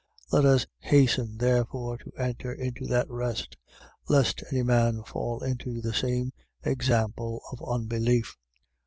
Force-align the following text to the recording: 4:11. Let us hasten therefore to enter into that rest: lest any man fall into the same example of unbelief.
4:11. 0.31 0.33
Let 0.33 0.45
us 0.45 0.67
hasten 0.79 1.37
therefore 1.37 1.97
to 1.99 2.11
enter 2.17 2.51
into 2.51 2.87
that 2.87 3.07
rest: 3.07 3.55
lest 4.09 4.41
any 4.51 4.63
man 4.63 5.03
fall 5.03 5.43
into 5.43 5.79
the 5.79 5.93
same 5.93 6.31
example 6.63 7.39
of 7.51 7.61
unbelief. 7.67 8.35